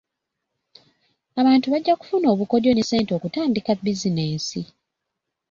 Abantu 1.39 1.65
bajja 1.73 1.93
kufuna 2.01 2.27
obukodyo 2.33 2.71
ne 2.73 2.83
ssente 2.85 3.11
okutandika 3.17 3.71
bizinensi. 3.83 4.61